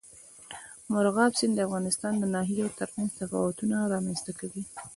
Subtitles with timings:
[0.91, 4.63] مورغاب سیند د افغانستان د ناحیو ترمنځ تفاوتونه رامنځ ته کوي.